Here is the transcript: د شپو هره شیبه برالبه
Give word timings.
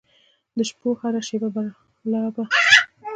د 0.57 0.59
شپو 0.69 0.89
هره 1.01 1.21
شیبه 1.27 1.49
برالبه 1.55 2.43